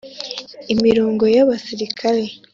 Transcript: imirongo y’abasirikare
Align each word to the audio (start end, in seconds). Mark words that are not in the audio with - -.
imirongo 0.73 1.23
y’abasirikare 1.35 2.23